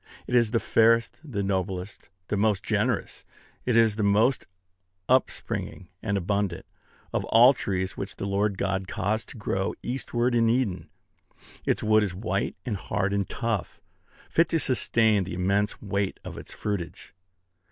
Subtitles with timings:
[0.25, 3.23] It is the fairest, the noblest, the most generous,
[3.67, 4.47] it is the most
[5.07, 6.65] upspringing and abundant,
[7.13, 10.89] of all trees which the Lord God caused to grow eastward in Eden.
[11.67, 13.79] Its wood is white and hard and tough,
[14.27, 17.13] fit to sustain the immense weight of its fruitage.